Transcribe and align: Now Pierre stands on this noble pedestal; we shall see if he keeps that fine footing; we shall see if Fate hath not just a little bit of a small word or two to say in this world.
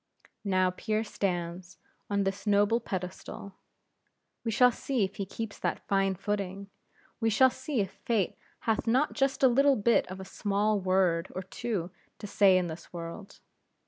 Now 0.45 0.71
Pierre 0.71 1.03
stands 1.03 1.77
on 2.09 2.23
this 2.23 2.47
noble 2.47 2.79
pedestal; 2.79 3.53
we 4.43 4.49
shall 4.49 4.71
see 4.71 5.03
if 5.03 5.17
he 5.17 5.27
keeps 5.27 5.59
that 5.59 5.85
fine 5.87 6.15
footing; 6.15 6.71
we 7.19 7.29
shall 7.29 7.51
see 7.51 7.81
if 7.81 7.91
Fate 7.91 8.35
hath 8.61 8.87
not 8.87 9.13
just 9.13 9.43
a 9.43 9.47
little 9.47 9.75
bit 9.75 10.07
of 10.07 10.19
a 10.19 10.25
small 10.25 10.79
word 10.79 11.31
or 11.35 11.43
two 11.43 11.91
to 12.17 12.25
say 12.25 12.57
in 12.57 12.65
this 12.65 12.91
world. 12.91 13.41